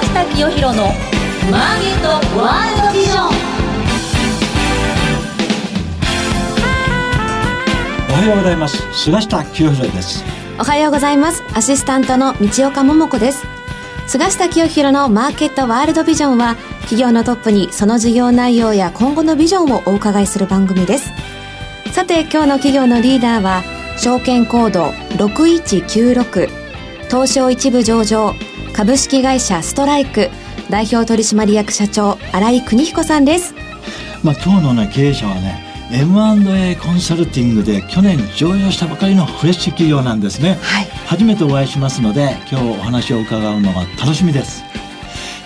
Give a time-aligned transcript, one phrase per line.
[0.00, 0.84] 下清弘の
[1.50, 3.26] マーケットワールドビジョン。
[8.08, 8.78] おはようございます。
[8.92, 10.24] 菅下清弘です。
[10.58, 11.42] おはようございます。
[11.54, 13.44] アシスタントの道岡桃子です。
[14.06, 21.12] 菅下清弘のマーケットワールドビジョンは企業のトップにその事業内容や今後のビジョンをお伺いする番組です。
[21.92, 23.62] さて今日の企業のリーダーは
[23.98, 24.86] 証券コード
[25.16, 26.48] 6196
[27.08, 28.34] 東証一部上場
[28.74, 30.30] 株式会社ストライク
[30.70, 33.54] 代表取締役社長新井邦彦さんです。
[34.22, 44.62] まあ今日のね経営者はね M&A コンサルティングで去年上場したばかりのフレッシュ企業なんですね、はい、初めてお会いしますので今日お話を伺うのが楽しみです。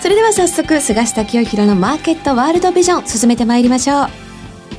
[0.00, 4.08] それでは早速菅下清弘のマーケットワールドビジョン進めてまいりましょう。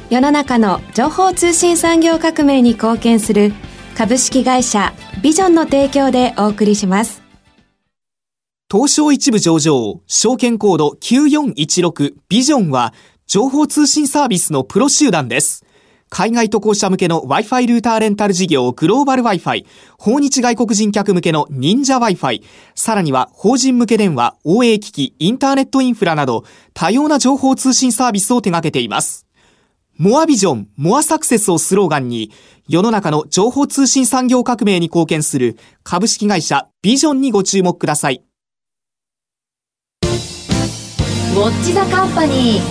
[0.10, 3.52] 世の中の情報通信産業革命に貢献する
[3.98, 7.27] 株式会社ビジョンの提供でお送りします
[8.70, 12.94] 東証一部上場証券コード9416ビジョンは
[13.26, 15.66] 情報通信サービスのプロ集団です。
[16.10, 19.66] 海外渡航者向けの Wi-Fi ルーターレンタル事業グローバル Wi-Fi、
[19.98, 22.44] 訪日外国人客向けの忍者 Wi-Fi、
[22.76, 29.26] さらには法人向け電話、OA 機器、インターネットインフラなど多様な情報通信サービスを手掛けています。
[29.96, 32.34] モアビジョン、モアサクセスをスローガンに、
[32.68, 38.27] 世の中の情報通信産業革命に貢献する株式会社ビジョンにご注目ください。
[41.38, 42.62] ウォッチザカンパニー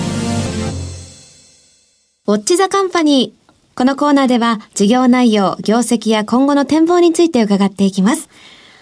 [2.27, 3.77] ウォッチザカンパニー。
[3.77, 8.29] このコーナーでは事業内容、業績や今後の展望について伺っていきます。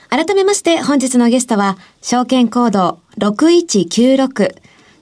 [0.08, 4.54] 改めまして本日のゲストは、証券コード6196、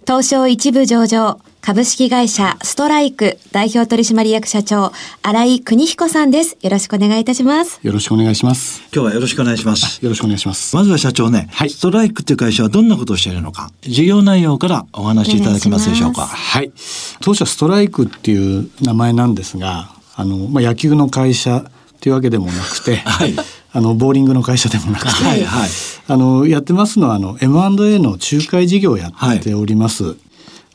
[0.04, 4.90] 東証一部上場、株式会社ストライク代表取締役社長、
[5.22, 6.58] 新井邦彦さんです。
[6.60, 7.78] よろしくお願いいたします。
[7.84, 8.82] よろしくお願いします。
[8.92, 10.04] 今日はよろしくお願いします。
[10.04, 10.74] よろしくお願いします。
[10.74, 16.26] まずは社長ね、はい、ストライクっていう会社はどんなことをしているのか、事業内容からお話しいただけますでしょうか？
[16.26, 16.72] はい。
[17.20, 21.64] 当社ストライクっていう名前なんですが、あの、まあ、野球の会社っ
[22.00, 23.36] ていうわけでもなくて、 はい。
[23.74, 25.70] あのボーリングの会社でもなくて、はいはい、
[26.06, 30.04] あのやってますのはあの M&A の仲介事業をやっております。
[30.04, 30.16] はい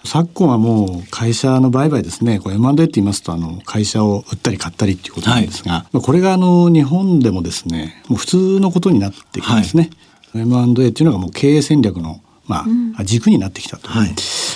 [0.04, 9.90] 昨今はもう会社の売買ですね、これ M&A って言いますと、あの、会社を売ったり買ったりっていうことなんですが、はい、これがあの、日本でもですね、もう普通のことになってきますね。
[10.34, 12.66] はい、M&A っていうのがもう経営戦略の、ま
[12.98, 14.10] あ、軸になってきたと、はい。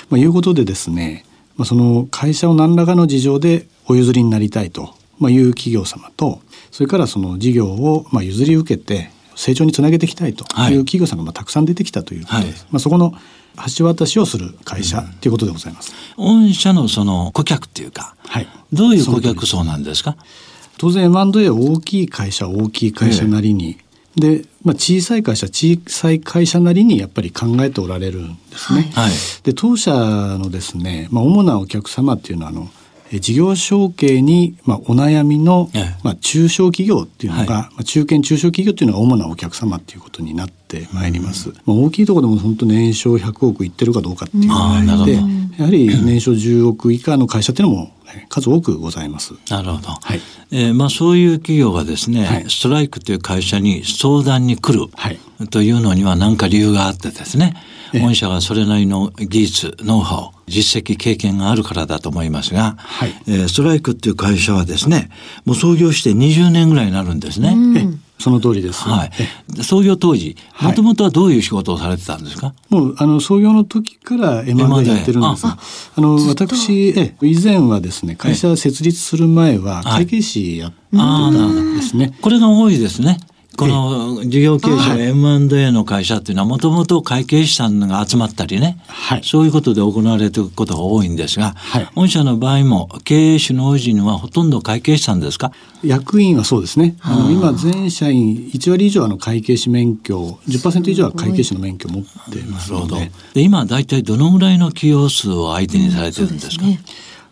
[0.09, 1.25] まあ、いうことでですね、
[1.58, 6.41] まあ、その会社を何らかの事情でお譲りになりたいと、まあ、いう企業様と、
[6.72, 10.75] それからその事業をまあ譲り受けて成長につなげていきたいとい。
[10.75, 12.66] う企業さんがまあたくさん出てきたということです。
[12.72, 13.13] まあ、そこの
[13.78, 15.94] 橋渡しをする会社ということでございます。
[16.17, 20.16] 御社のその顧客っていうか、はい、どういう顧客層なんですか？
[20.78, 23.78] 当然 M&A 大きい会社大きい会社なりに、
[24.22, 28.91] ええ、で、まあ、小さい会社小さい会社なりにやっぱり考えておられるんですね。
[28.94, 29.11] はい、
[29.44, 32.69] で当社のですね、まあ、主なお客様っていうのはあの
[33.19, 35.69] 事業承継に、まあ、お悩みの、
[36.03, 41.49] まあ、中小企業っていうのが、はい、まあ、中堅中小企業っていうのが主なお客様っていうことになってまいります。
[41.49, 45.16] うん、まあ、大きいところでも本当年商100億いってるかどうかっていうので、
[45.57, 47.91] やはり年商10億以下の会社っていうのも
[48.29, 49.33] 数多くございます。
[49.49, 49.89] なるほど。
[49.89, 50.22] はい。
[50.51, 57.55] えー、まあそういう企業がですね、はい、ストライクという会社に相談に来る、はい、というのには何か理由があってですね、
[57.94, 65.09] 御社がそれなりの技術、ノウハウ、実績、経験があるからだと思いますが、はい、えー、ストライクっていう会社はですね、
[65.45, 67.55] もう創業して20年ぐらいになるんですね。
[68.22, 68.84] その通りです。
[68.84, 69.64] はい。
[69.64, 75.58] 創業当時、もともとはどういう仕事をされてたんですか、もう、あの、創業の時から M&A やってるんですあ
[75.96, 82.14] あの、私、え、以前はですね、会社設立する前は会計士やってたんですね。
[82.22, 83.18] これが多いですね。
[83.57, 95.51] この事業経営者 M&A の会社っていうのはもともと会計士さんが集まったりね、はい、そういうことで行われていることが多いんですが、はい、御社の場合も経営首脳陣はほとんど会計士さんですか？
[95.84, 96.95] 役員はそうですね。
[97.01, 103.11] あの今全社員1割以上の会計士免許、10%以上は会計士の免許を持ってますので。
[103.34, 106.73] で今大体どのぐらいの企業数を相手にされてるんですか、うん。
[106.73, 106.84] すね、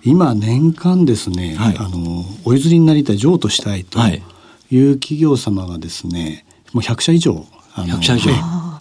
[0.03, 3.99] 今年間ですね、はい、あのお譲りになりたい譲渡したいと。
[3.99, 4.21] はい
[4.71, 7.45] いう企業様がですねもう100社以上
[7.75, 8.31] あの社以上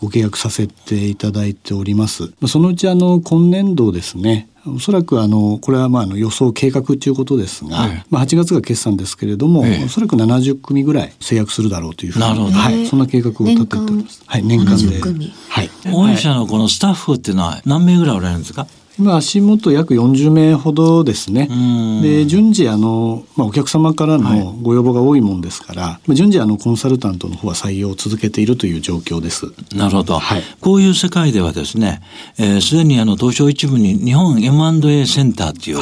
[0.01, 2.33] ご契約させていただいております。
[2.47, 14.23] そのうちあの今年度ですねおそらくあのこれはまあ予想計画ということですが、はい、まあ8月が決算ですけれども、ええ、おそらく70組ぐらい制約するだろうというふうになるほど、はい、そんな計画を立てております。
[14.27, 15.01] はい、年間で。
[15.49, 15.71] はい。
[15.91, 18.67] 御社のこのスタッフっていうのは何名ぐらいおられるんですか？
[18.99, 21.49] 今足元約40名ほどですね。
[22.03, 29.47] で順次あの、まあ、お客様からのご要望が多いもんですから、はい、順次あのコンサルタントの方は採用を続けているという状況です。
[29.75, 30.19] なるほど。
[30.19, 32.03] はい、こういう世界ではですね、
[32.37, 35.79] す、えー、で、にあの東証一部に日本 M&A センターっていう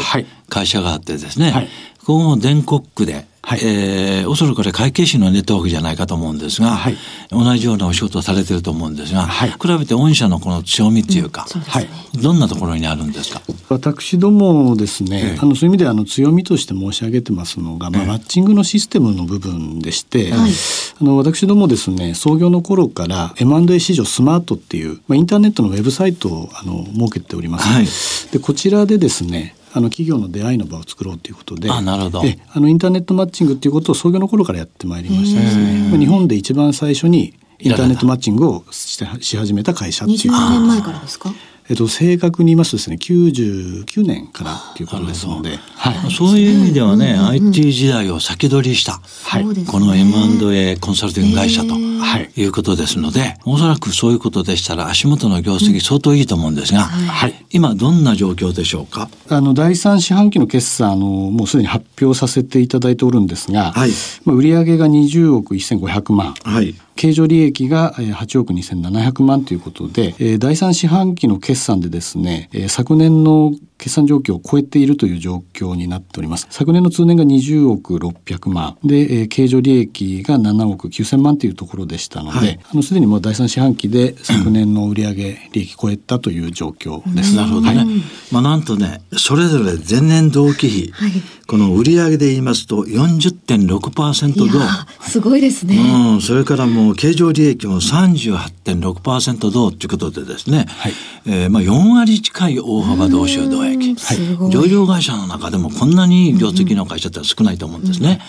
[0.49, 1.69] 会社があってですね、はい、
[2.07, 6.97] ここも全国区ではい、えー、おそらくこれ会計士のネットワークじゃないかと思うんですが、はい、
[7.31, 11.89] 同じようなお仕事をされてると思うんですが、はい、比べて御社のこの強みっていうか、うん、はい、
[12.21, 13.41] どんなところにあるんですか？
[13.69, 28.33] 私どもですね、ええ、あのそういう意味であの強みとして申し上げてますのが、まあ、マッチングのシステムの部分でして、あの私どもですね創業の頃から M&A 市場スマートっていう、まあ、インターネットのウェブサイトをあの設けております。
[28.33, 32.23] でこちらでですねあの企業の出会いの場を作ろうということであなるほど。
[32.55, 40.19] あのインターネットマッチングということを創業の頃からやってまいりましたですね日本で一番最初にインターネットマッチングをし始めた会社っていう。
[40.31, 41.31] 年前からですか？
[41.69, 59.09] えっと、正確に言いますとですね99年からっていうことですので、はい、そういう意味ではね、うんうん、IT 時代を先取りした、はい、この M&A コンサルティング会社と、はい、いうことですのでおそらくそういうことでしたら足元の業績相当いいと思うんですが、はい、今どんな状況でしょうか？
[59.29, 63.91] あの第三四半期の決算あのもうすでに発表させていただいておるんですが、はい。
[64.25, 76.47] まあ、売上が20億1500万、はい経常利益が8億2700万ということで、第3四半期の決算でですね、昨年の決算状況を超えているという状況になっております。
[76.51, 87.37] 昨年の通年が20億600万で、えー、経常利益が7億9000万というところでしたので、はい、あのすでにもう第三四半期で昨年の売上利益超えたという状況です。
[87.37, 87.77] なるほどね。
[87.77, 87.87] はい、
[88.33, 91.11] まあなんとね、それぞれ前年同期比、はい、
[91.47, 94.61] この売上で言いますと40.6%増。
[95.01, 95.77] すごいですね。
[95.77, 100.93] うん、それからもう経常利益も38.6%増ということでですね、はい、
[101.27, 108.21] えー、まあ4割近い大幅増収増益、はい、上場会社の中でもこんなに業績の会社って少ないと思うんですね。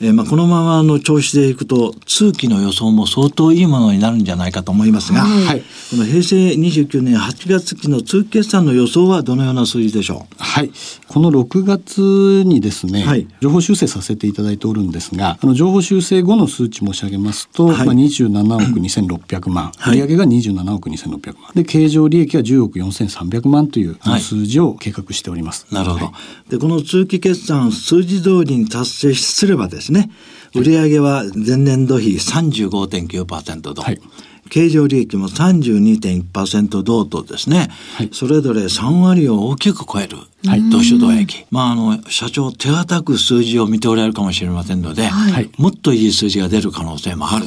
[0.00, 5.60] えー、まあこのままの調子でいくと通期の予想も相当いいものになるんじゃないかと思いますが、はい、
[5.90, 10.34] この平成29年8月期の通期決算の予想はどのような数字でしょう？
[10.38, 10.70] はい。
[11.08, 21.52] この6月にですね、はい、情報修正させていただいておるんですがあの情報修正後の数値申し上げますと、はい、まあ、27億2600万、売上が27億2600万。
[21.54, 25.66] で経常利益は10億4300万という数字を計画しております。
[25.72, 26.12] なるほど。
[26.48, 30.10] で、この通期決算数字通りに達成すればですね、
[30.54, 34.00] 売上は前年度比35.9%と、はい、
[34.48, 40.16] 経常利益も32.1%同等ですね、はい、それぞれ3割を大きく超える
[40.46, 41.44] はい、同種同益。
[41.50, 47.46] まあ、あの、社長、手堅く数字を見ておられるかもしれませんので、はい、もっといい数字が出る可能性もある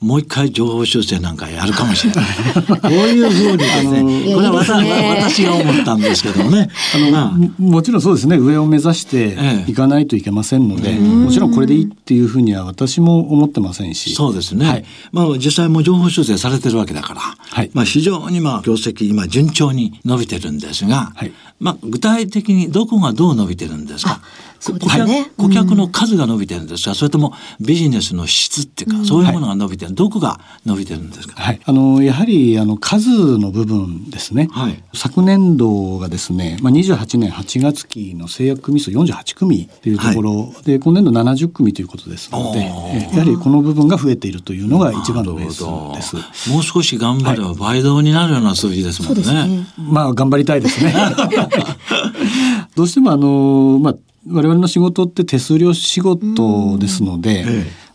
[0.00, 2.24] もう一回情報修正なんかやるかもしれない。
[2.66, 6.68] こういうふうにですね、これは私私が思ったんですけどもね。
[6.94, 9.36] あの、まあ、もちろんそうですね、上を目指して
[9.68, 14.14] いかないといけませんので、ええ、もちろんこれでいいっていうふうには私も思ってませんし。
[14.14, 14.66] そうですね。
[14.66, 24.20] はい、まあ、実際も情報修正されてるわけだから、はい、まあ、非常にまあ、業績、今、順調に伸びてるんですが、はい、まあ、具体的にどこがどう伸びてるんですか？
[24.62, 46.50] そうですね、顧客の数が伸びてるんですか、それともビジネスの質っていうか、そういうものが伸びてる、はい、どこが伸びてるんですか、はい、あのやはりあの数の部分ですね、はい、昨年度がですね、まあ、28年8月期の制約組数48組というところ、はい、で今年度70組ということですのでやはりこの部分が増えているというのが一番のベースです。
[46.50, 49.48] もう少し頑張れば倍増になるような数字ですもんね。
[49.48, 49.66] ね。
[49.76, 50.94] まあ頑張りたいですね。
[52.76, 53.96] どうしてもあのまあ
[54.28, 57.44] 我々の仕事って手数料仕事ですので、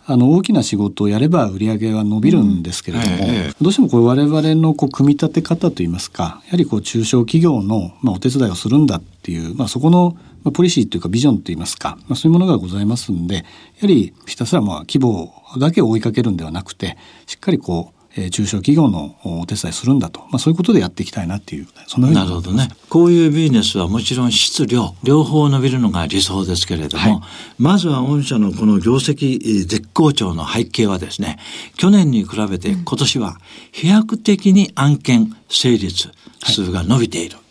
[0.05, 3.17] あの大きな仕事をやれば売り上げは伸びるんですけれども、
[3.61, 10.17] どうしてもこう我々のこう組み立て方といいますかやはりこう中小企業の、まあ、お手伝いをするんだっていう、まあ、そこの
[10.51, 13.41] ポリシーというかビジョンといいますか、まあ、そういうものがございますんでや
[13.81, 21.67] はりひたすらまあ規模だけを追いかけるんではなくてしっかりこうえ中小企業のお手伝いするんだと、まあ、そういうことでやっていきたいなっていう。
[21.87, 22.69] そんなふうになるほどね。
[22.89, 27.21] こういうビジネスはもちろん質量両方伸びるのが理想ですけれども、はい、
[27.59, 31.37] まずは御社のこの業績絶好調の背景はですね
[31.77, 33.37] 去年に比べて今年は
[33.71, 36.09] 飛躍的に案件成立
[36.43, 37.35] 数が伸びている。
[37.35, 37.46] はい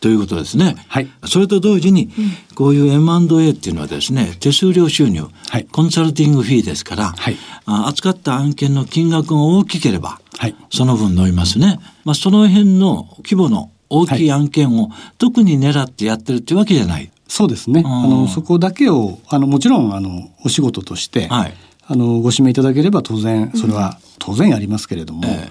[0.00, 0.76] ということですね。
[0.88, 1.08] はい。
[1.26, 2.10] それと同時に、
[2.54, 7.36] こういう M&A っていうのはですね、手数料収入、はい、コンサルティングフィーですから、はい、
[7.66, 11.80] 扱った案件の金額が大きければ、はい、その分伸びますね。
[12.04, 17.10] まあ、その辺の規模の大きい案件を特に狙ってやってるっていうわけじゃない。
[17.26, 17.82] そうですね。
[17.84, 21.54] あの、そこだけを、あの、もちろん、あの、お仕事として、はい、
[21.90, 25.48] あのご指名いただければ当然それは当然ありますけれども、え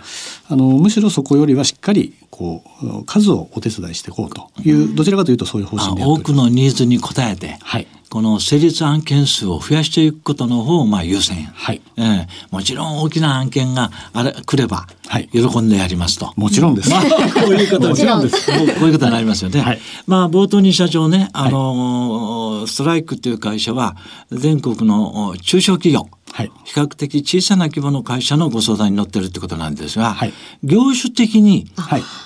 [0.49, 11.81] あのむしろそこよりはしっかりこう数をお手伝いしていこうというどちらかというとそういう方針で多くのニーズに応えて、はい、この成立案件数を増やしていくことの方をまあ優先、はい。
[11.97, 14.87] えー、もちろん大きな案件があれ来れば
[15.31, 18.45] 喜んでやりますと、もちろんです、まあ、こういうこともちろんです。
[18.47, 23.95] こういうことになりますよね、はい、まあ冒頭に社長ねあの、ストライクという会社は
[24.31, 30.33] 全国の中小企業はい、比較的小さな規模の会社のご相談に乗ってるってことなんですが、はい、
[30.63, 31.65] 業種的に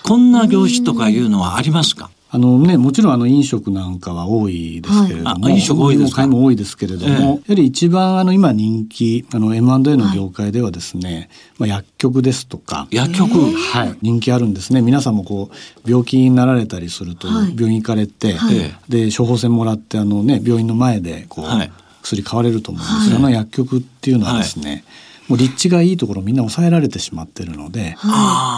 [0.04, 2.10] こんな業種とかいうのはありますか？
[2.34, 6.26] あのね、もちろんあの飲食なんかは多いですけれども、はい、飲食多いですか？
[6.28, 11.28] も多いですけれども、えー、やはり一番あの今人気あの M&A の業界ではですね、はい、
[11.70, 14.82] まあ薬局ですとか薬局、はい、人気あるんですね。
[14.82, 21.46] 皆さんもこう病気になられたりすると病院行かれて、はい、で処方箋もらってあのね病院の前でこう、
[22.02, 24.86] 薬買われると思うんですが、はい、あの薬局っていうのはですね、
[25.32, 27.96] もう立地がいいところみんな抑えられてしまってるので、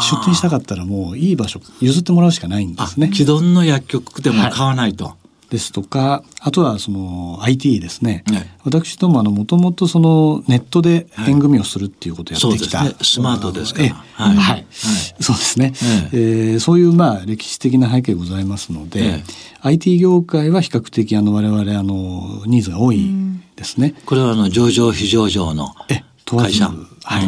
[0.09, 3.11] 出店したかったらもういい場所譲ってもらうしかないんですね。
[3.13, 5.05] 既存の薬局でも買わないと。
[5.05, 5.13] はい
[5.49, 15.73] ですとかあとはその IT ですね、はい、私どももともとそのネットで縁組をするっていうことをやってきた、はいね、スマートですから、はい、はい、そうですね、
[16.11, 19.21] えー、そういうまあ歴史的な背景ございますので、
[19.61, 23.11] IT 業界は比較的あの我々あのニーズが多い
[23.55, 23.93] ですね。
[24.07, 25.75] これはあの上場非上場の
[26.35, 26.69] 会社。
[27.03, 27.19] は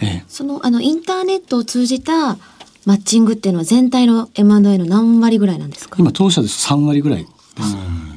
[0.00, 0.04] い。
[0.04, 2.36] ええ、そのあのインターネットを通じた
[2.84, 5.96] マッチングっていうのは全体の M&A の何割ぐらいなんですか？
[5.98, 7.26] 今当社です3割ぐらい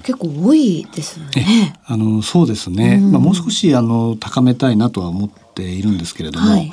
[0.04, 1.78] 結構多いですね。
[1.86, 2.98] あのそうですね。
[2.98, 6.72] まあもう少しあの高めたいなとは思っているんですけれども、はい、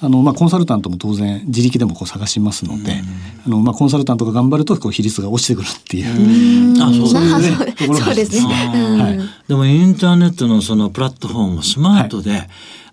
[0.00, 3.02] あのまあコンサルタントも当然自力でもこう探しますので、
[3.46, 6.82] あのまあコンサルタントが頑張るとこう比率が落ちてくるっていう。
[6.82, 7.94] あそうですね。
[7.94, 8.52] そうですね。
[8.52, 9.48] はい。
[9.48, 12.48] でもインターネットのそのプラットフォームスマートで、はい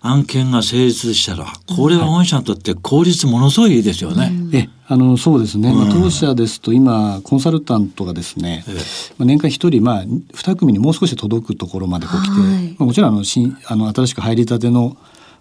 [0.06, 4.32] 案件が成立したらこれは御社にとって効率ものすごいいいですよね。
[4.52, 8.64] えあのそうですね、まあ、当社ですと今コンサルタントがですね、
[9.18, 12.30] まあ、年間1人、まあ、2組にもう少し届くところまでこう来て、
[12.78, 14.96] まあ、もちろんあの新あの新しく入りたての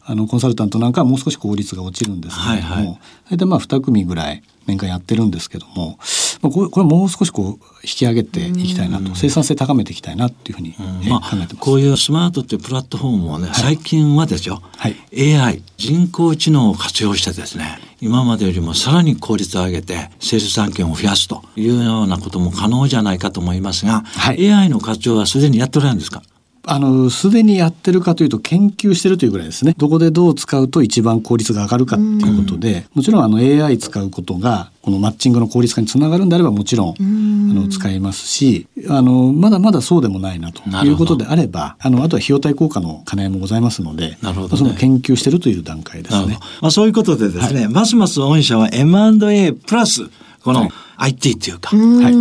[0.07, 3.00] あのコンサルタントなんかはもう少し効率が落ちるんですけれども、はいはい、
[3.31, 6.05] 大体まあ2組ぐらい年間やってるんですけども、まあ、
[6.49, 10.75] これこれもう少しこう引き上げていきたいなと、生産性高めていきたいなっていうふうに、
[11.05, 11.55] えまあ、考えてます。
[11.57, 14.95] こういうスマートっていうプラットフォームをね、はい、最近はですよ、はい、
[15.37, 26.21] AI 人工知能を活用してですね今までよりもさらに効率を上げて生産産権を増やすというようなことも可能じゃないかと思いますが、はい、AI の活用はすでにやっておられるんですか？
[26.67, 29.75] あの、すでにやってるかというと研究してるというぐらいですね。
[29.77, 46.38] どこでどう使うと一番効率が上がるかっていうことで、もちろんあの AI 使うことが、このマッチングの効率化につながるんであればもちろん、あの、使いますし、あの、まだまだそうでもないなということであれば、あの、あとは費用対効果の兼ね合いもございますので、なるほど、ね、その研究してるという段階ですね。
[46.62, 50.10] まあそういうことでですね、はい、ますます御社は M&A プラス、
[50.43, 52.11] この、はい IT っていうか、はいえ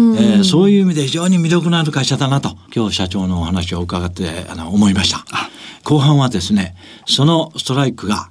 [0.41, 5.25] ー、そういう意味で非常に魅力のある会社だなと今日社長のお話を伺ってあの思いました
[5.85, 6.77] 後半はですね
[7.07, 8.31] そのストライクが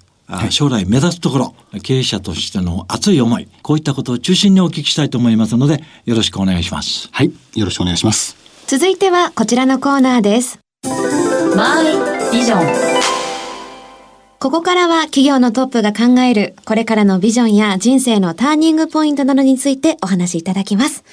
[0.49, 7.09] 将来目指すところ、経営者としての熱い思い、こういったことを中心にお聞きしたいと思いますので、よろしくお願いします。
[7.11, 8.35] はい、よろしくお願いします。
[8.65, 10.59] 続いてはこちらのコーナーです。
[11.55, 13.12] マイビジョン。
[14.43, 21.05] ここからは企業のトップが考えるこれからのビジョンや人生のターニングポイントなどについてお話しいただきます。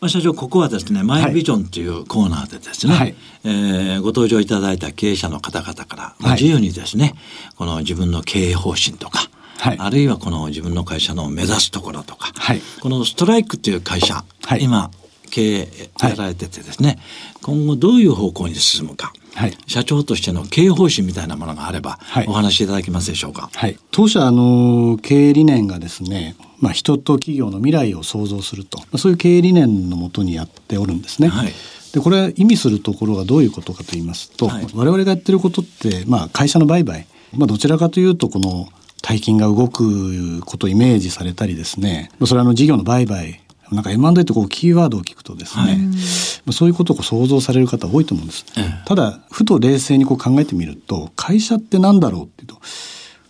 [0.00, 7.14] まあ、社長ここはですねマイビジョンというコーナーでですね、はい、えー、ご登場いただいた経営者の方々から、まあ、自由にですね、はい、
[7.56, 9.28] この自分の経営方針とか、
[9.58, 14.92] はい、あるいはこの自分の会社の目指すところとか、はい、このストライクという会社、はい、今
[15.32, 15.68] 経営
[16.00, 17.00] やられててですね、
[17.42, 23.50] 今後どういう方向に進むか、はい、社長としての経営方針みたいなものがあれば、はい、お話しいただけますでしょうか？
[23.54, 31.28] はい、当社あの経営理念がですね、まあ、人と企業の未来を創造すると、まあ、そういう経営理念のもとにやっておるんですね。
[31.28, 31.52] はい。
[31.92, 38.68] でこれ意味するところがどういうことかと言いますと、はい、我々がやってることって、まあ、会社の売買、まあ、どちらかというとこの
[39.02, 42.10] 大金が動くことをイメージされたりですね。
[42.24, 43.41] それはあの事業の売買
[43.72, 48.44] なんか M&A ってこうキーワードを聞くとですね、はい、そういうことを想像される方多いと思うんです。
[48.84, 52.58] ただふと冷静にこう考えてみると会社って何だろうっていうと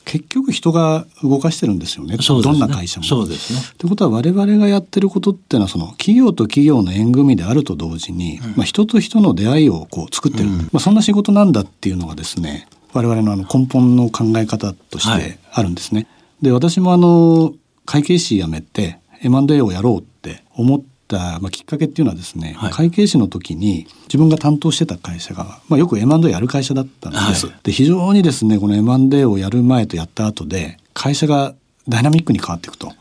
[0.05, 2.17] 結局人が動かしてるんですよね。
[2.17, 3.07] ねどんな会社も。
[3.07, 3.61] そうですね。
[3.79, 16.01] ということは我々がやってることっていうのはその企業と企業の縁組であると同時に、うん、まあ、人と人の出会いをこう作ってる、うん、まあ、そんな仕事なんだっていうのがですね我々のあの根本の考え方としてあるんですね。
[16.01, 16.07] は
[16.43, 31.55] い、で私もあの会計士辞めて M&A をやろうって思った、まあ、きっかけっていうのはですね、はい、会計士の時に自分が担当してた会社が、まあ、よく M&A やる会社だったんです、はい、で非常にですねこの M&A をやる前とやった後で会社が
[31.89, 32.95] ダイナミックに変わっていくと、も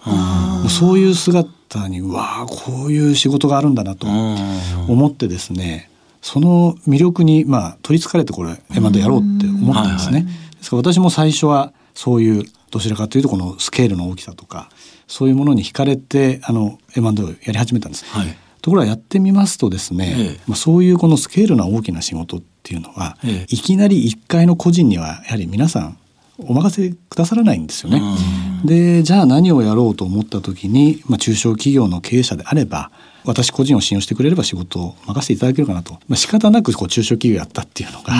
[0.66, 10.14] うそういう姿にうわあこういう仕事があるんだなと思ってですねその魅力にまあ取りつかれてこれ M&A やろうって思ったんですね。
[10.14, 14.70] はいはい、ですから私も最初はそういうどちらかというとこのスケールの大きさとか
[15.12, 18.06] そういうものに惹かれてあの M&A をやり始めたんです。
[18.06, 25.98] はい、ところがやってみますとですね、ええ、まあ、そういうこのスケールの大きな仕事っていうのは、え、いきなり1階の個人にはやはり皆さん
[26.38, 28.02] お任せくださらないんですよね。
[28.64, 32.90] でじゃあ何をやろうと思った時に、まあ、中小企業の経営者であれば
[33.24, 38.14] 私個人を信用してくれれば仕事を任せていただけるかなと、まあ、仕方なくこう中小企業やったっていうのが、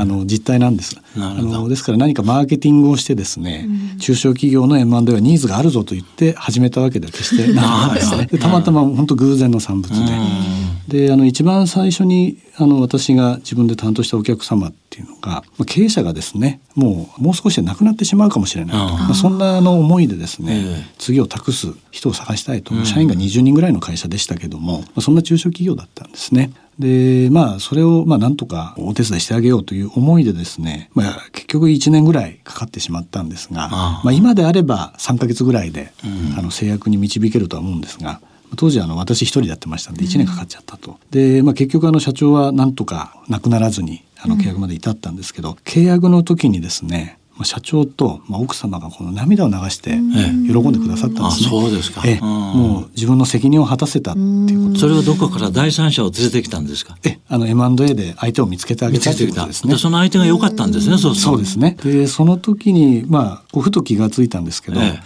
[0.00, 1.00] あの実態なんです。
[1.16, 3.68] あのですから何かマーケティングをしてですね、
[3.98, 8.26] 中小企業の M&A はニーズがあるぞと言って始めたわけでは決してないんですね。
[8.38, 11.06] たまたま本当偶然の産物で。
[11.06, 18.72] であの一番最初にあの私が自分で担当したお客様っていうのが、まあ、経営者がですねもうもう少しで亡くなってしまうかもしれない。
[18.72, 26.52] とまあ、そんなあの思いでですね、えー、次を託す人を探したいと、社員が20人ぐらいの会社でしたけども、まあ、そんな中小企業だったんですね。
[26.78, 38.20] でまあそれをまあなんとかお手伝いしてあげようという思いでですね、まあ、結局1年ぐらいかかってしまったんですがまあ、今であれば3か月ぐらいで、うん、あの制約に導けるとは思うんですが。
[38.56, 40.98] 当時あの私一人でやってましたんで1年かかっちゃったと。
[41.10, 51.48] で、まあ、結局あの社長はなんとか亡くならずにあの契約まで至ったんですけど、契約の時にですね社長と、まあ、奥様がこの涙を流して喜んでくださったんですね。
[51.48, 52.02] そうですか。
[52.04, 54.80] え、もう自分の責任を果たせたっていうこと。
[54.80, 56.96] それはどこから第三者を連れてきたんですか？
[57.04, 59.76] え、あの M&A で相手を見つけてあげたということですね。
[59.76, 60.98] その相手が良かったんですね。
[60.98, 61.76] そうそうですね。
[61.82, 65.00] で、その時にまあふと気がついたんですけど、ええ、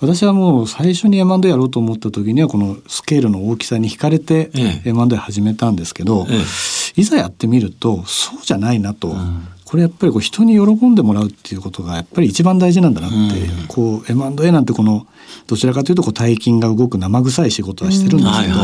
[0.00, 4.50] 私はもう最初に M&A やろうと思った時にはこのスケールの大きさに惹かれて
[4.84, 9.08] M&A 始めたんですけど、え、いざやってみるとそうじゃないなと。
[9.08, 15.06] うんこれやっぱりこう人に喜んでもらうっていうことがやっぱり一番大事なんだなって、うん、こう M&A なんてこの
[15.46, 18.54] どちらかというとこう大金が動く生臭い仕事はしてるんですけど、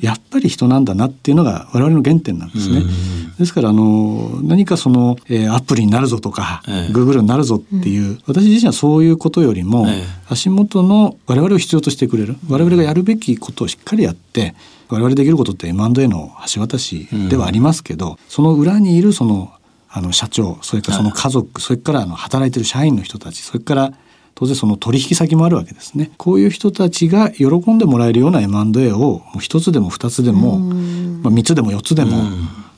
[0.00, 2.78] やっぱり人なんだなっていうのが我々の原点なんですね。
[2.78, 14.54] うん、ですからあの何かその、えー、アプリになるぞとか、えー、グーグルになるぞっていう、私自身はそういうことよりも、えー、足元の我々を必要としてくれる我々がやるべきことをしっかりやって
[14.88, 19.52] 我々できることって M&A の橋渡しではありますけど、うん、その裏にいるその
[19.92, 23.92] あの社長それからその家族それからあの働いてる社員の人たちそれから
[24.34, 26.12] 当然その取引先もあるわけですね。
[26.16, 32.22] こういう人たちが喜んでもらえるような M&A をもう一つでも二つでも、まあ、三つでも四つでも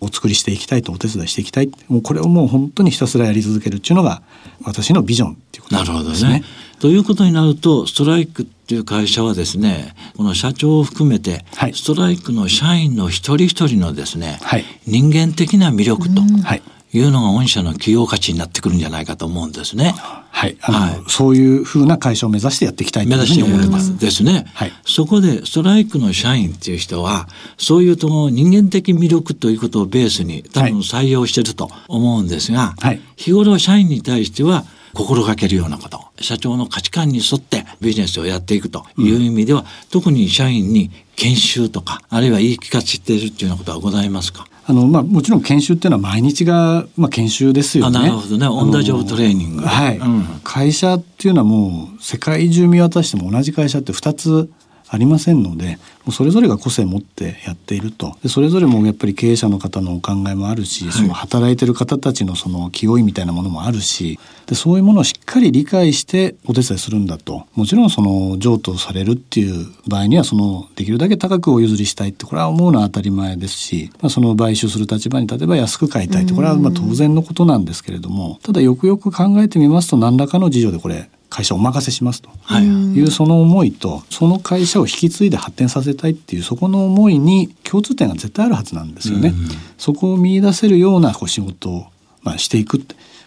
[0.00, 1.70] お作りしていきたいとお手伝いしていきたい。
[1.86, 4.22] もうこれをもう本当にひたすらやり続けるっていうのが
[4.64, 5.94] 私のビジョンっていうことですね。
[5.94, 6.44] なるほどね。
[6.80, 16.62] ということになるとストライクっていう会社はですねこの社長を含めて、はい、ストライクの社員の一人一人のですね、はい、人間的な魅力と、はい
[16.94, 19.94] いうのが御社の企業価値になってくるんじゃないかと思うんですね。
[20.30, 20.58] はい。
[20.60, 23.98] あの、はい、そういうふうな会社を目指してやっていきたいというふうに思います。
[23.98, 24.46] ですね。
[24.54, 24.72] はい。
[24.84, 44.46] そこでストライクの社員っていう人は、そういうと人間的魅力ということをベースに多分採用してると思うんですが、はい、日頃社員に対しては心がけるようなこと、社長の価値観に沿ってビジネスをやっていくという意味では、うん、特に社員に研修とか、あるいは言い聞かせているっていうようなことはございますか？
[44.72, 47.98] あのまあ、もちろん研修っていうのは毎日が、まあ、研修ですよね。
[47.98, 48.46] なるほどね。
[48.46, 49.62] オンダジョブトレーニング。
[49.62, 54.50] はい、うん、会社っていうのはもう世界中見渡しても同じ会社って2つ
[54.92, 58.14] ありませんのでもうそれぞれが個性を持ってやっていると。
[58.22, 67.46] でそれぞれもやっぱり経営者の方のお考えもあるし、はい、その働いてる方たちのその気負いみたいなものもあるしでそういうものをしっかり理解してお手伝いするんだと。
[67.54, 82.28] もちろんその譲渡されるっていう場合にはそのできるだけ高くお譲りしたいってこれは思うのは当たり前ですし、まあ、その買収する立場に例えば安く買いたいってこれはまあ当然のことなんですけれどもただよくよく考えてみますと何らかの事情でこれ会社をお任せしますと。
[82.60, 82.66] い。
[82.66, 89.32] うその思いとその会社を引き継いで発展させたいっていうそこの思いに共通点が絶対あるはずなんですよね。
[89.78, 91.86] そこを見出せるようなこう仕事を
[92.22, 92.78] まあしていく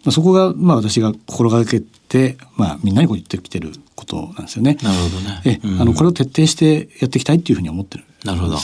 [0.05, 4.77] まあ、そこがまあ私が心がけて、まあ、みんなにこう言ってきてることなんですよね。
[4.83, 5.41] なるほどね。
[5.45, 8.57] え、うん、あのこれを徹底してやっていきたいっていうふうに思ってる、なるほど。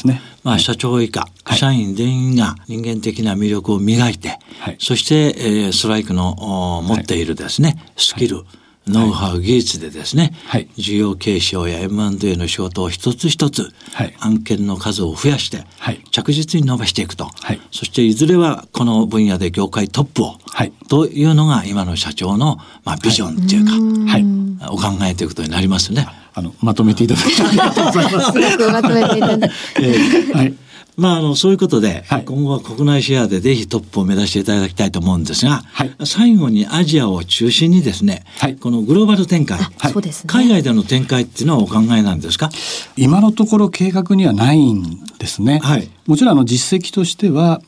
[0.43, 8.43] まあ、社長以下、はい、社員全員が人間的な魅力を磨いて、はい、そして、えー、ストライクの持っているですね、はい、スキル、
[8.87, 23.71] ノウハウ、技術でですね、はい、事業継承や M&A の仕事を一つ一つ、はい、案件の数を増やして、はい、着実に伸ばしていくと、はい、そしていずれはこの分野で業界トップを、はい、というのが今の社長の、まあ、ビジョンっていうか、
[24.11, 24.25] はい、
[24.71, 26.07] お考えということになりますね。
[26.33, 28.39] あのまとめていただきありがとうございます。
[28.71, 30.53] まとめていただいて、 えー、はい
[30.97, 39.59] まあ、あの、そういうことで、はい、今後は国内シェアでぜひトップを目指していただきたいと思うんですが、はい、最後にアジアを中心にですね、はい、このグローバル展開、
[39.91, 42.49] そうですね、海外での展開っていうのはお考えなんですか？
[42.97, 45.59] 今のところ計画にはないんですね。
[45.63, 47.61] はい、もちろんあの実績としては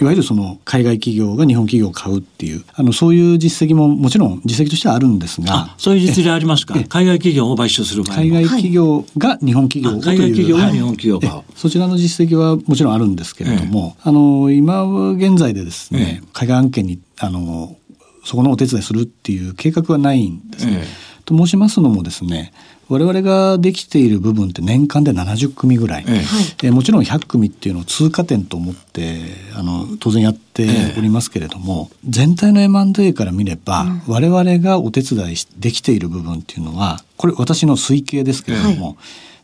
[0.00, 6.74] いわゆるその海外企業が日本企業を買うっていうあのそういう実績ももちろん実績としてはあるんですがそういう実例ありますか？
[6.74, 17.76] 海外企業を買収する海外企業が日本企業を海外企業が日本企業をそちらの実績はもちろんあるんですけれども、あの今現在でですね、海外案件にあの
[18.24, 20.84] そこのお手伝いするっていう計画はないんですね。
[21.24, 22.52] と申しますのもですね
[22.88, 26.22] 我々ができている部分って年間で70組ぐらい、え
[26.64, 26.70] え。
[26.70, 29.22] もちろん100組っていうのを通過点と思って
[29.54, 38.96] あの当然やっておりますけれども、え、全体の M&A から見れば、うん、我々がお手伝いできている部分っていうのはこれ私の推計ですけれども、はい、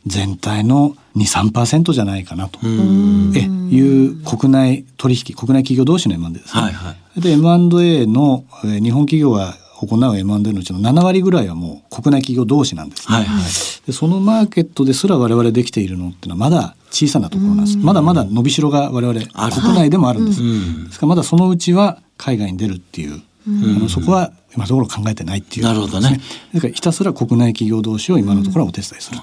[0.06, 2.58] 全体の23%じゃないかなと。
[2.62, 6.62] えいう国内取引国内企業同士の M&A ですね。
[6.62, 13.44] はいはい、で M&A の日本企業は行う M&A のうちの7割ぐらいはもう国内企業同士なんですね、はいはい、
[13.86, 17.78] でそのマーケットですら我々できているのっていうのはまだ小さなところなんです。
[17.78, 26.20] まだまだ伸びしろが我々国内でもあるんです、はい、ですからまだそのうちは海外に出るっていうあのそこは今のところ考えてないっていう、ね、なるほどね。
[26.52, 29.18] だからひたすら国内企業同士を今のところはお手伝いする。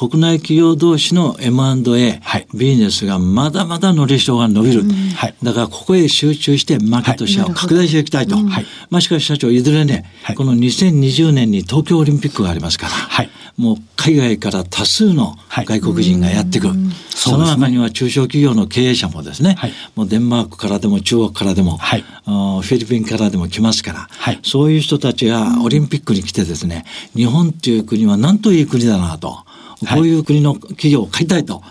[0.00, 4.82] 国内企業同士の M&A、はい、ビジネスがまだまだのりしろが伸びる、
[5.14, 16.74] はい、だからここへ集中してマーケットシェアを拡大していきたいと、はい、まあ、しかし社長いずれね、はい、この2020年に東京オリンピックがありますから、はい、もう海外から多数の外国人がやってくる、
[17.10, 19.58] その中には中小企業の経営者もですね、
[19.96, 24.08] もうデンマークからでも中国からでも、はい、フィリピンからでも来ますから、
[24.42, 29.44] そういう人たちがオリンピックに来てですね日本っていう国はなんといい国だなと。
[29.88, 31.62] こういう国の企業を買いたいと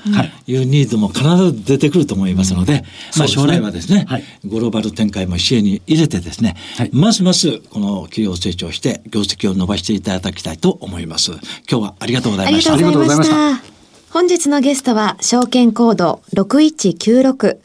[0.48, 2.84] いうニーズも必ず出てくると思いますので、
[3.18, 11.32] まあ、将来はですね、はい、グローバル展開も視野に入れてですね、はい、ますますこの企業成長して業績を伸ばしていただきたいと思います。
[11.70, 12.74] 今日はありがとうございました。
[12.74, 13.62] ありがとうございました。
[14.12, 17.58] 本日のゲストは証券コード6196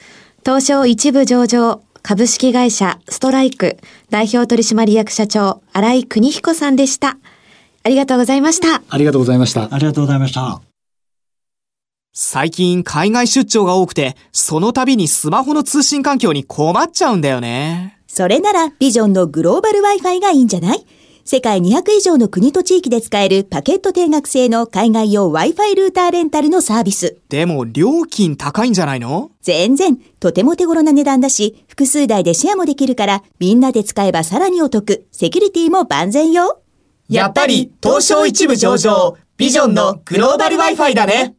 [0.44, 3.78] 東証一部上場株式会社ストライク
[4.10, 7.16] 代表取締役社長新井邦彦さんでした。
[7.86, 8.82] ありがとうございました。
[8.88, 9.68] ありがとうございました。
[9.70, 10.62] ありがとうございました。
[12.14, 18.00] 最近海外出張が多くて、その度にスマホの通信環境に困っちゃうんだよね。
[18.06, 20.86] それなら、ビジョンのグローバル Wi-Fi がいいんじゃない？
[21.26, 27.18] 世界200以上の国と地域で使えるパケット定額制の海外用 Wi-Fi ルーターレンタルのサービス。
[27.28, 29.30] でも料金高いんじゃないの？
[29.42, 35.06] 全然、とても手頃な値段だし、複数台でシェアもできるから、みんなで使えばさらにお得。
[35.10, 36.62] セキュリティも万全よ。
[37.08, 41.34] やっぱり東証一部上場ビジョンのグローバル Wi-Fi だね。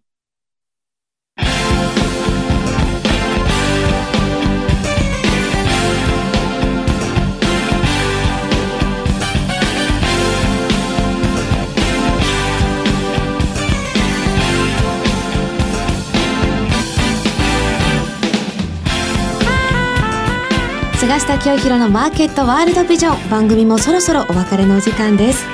[21.05, 23.29] 菅下清弘のマーケットワールドビジョン。
[23.29, 25.45] 番組もそろそろお別れのお時間です。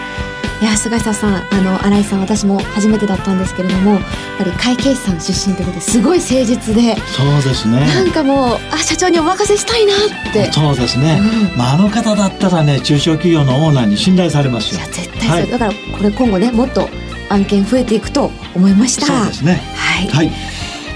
[0.62, 4.02] いや菅下さんあの新井さん私も初めてだったんですけれどもやっ
[4.38, 6.96] ぱり会計士さん出身ということですごい誠実で。
[6.96, 7.82] そうですね。
[7.82, 9.94] なんかもうあ社長にお任せしたいな
[10.30, 10.50] って。
[10.54, 11.20] そうですね、
[11.52, 14.80] うん、まあ、あの方だったらね中小企業のオーナーに信頼されますよ。
[14.80, 16.88] いや絶対そう、はい、だからこれ今後ねもっと
[17.28, 19.06] 案件増えていくと思いました。
[19.06, 19.62] そうですね。
[19.76, 20.32] はい、はい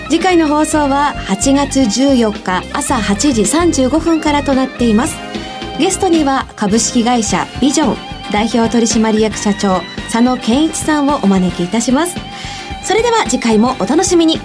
[0.08, 5.16] 次回の放送は8月14日朝8時35分からとなっています。
[5.80, 7.98] ゲストには株式会社ビジョン
[8.32, 12.16] 代表取締役社長佐野健一さんをお招きいたします。
[12.84, 14.40] それでは次回もお楽しみに。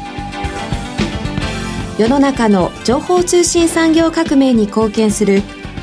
[1.99, 5.43] 世の中の情報通信産業革命に貢献する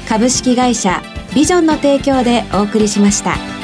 [0.09, 1.03] 株式会社
[1.35, 3.56] ビジョンの提供でお送りしました。